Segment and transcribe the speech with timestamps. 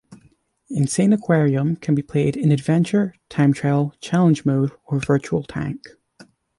[0.71, 5.89] "Insaniquarium" can be played in Adventure, Time Trial, Challenge Mode, or Virtual Tank.